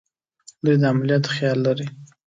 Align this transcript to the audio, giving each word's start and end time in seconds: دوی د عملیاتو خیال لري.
دوی 0.63 0.75
د 0.81 0.83
عملیاتو 0.91 1.29
خیال 1.35 1.59
لري. 1.65 1.85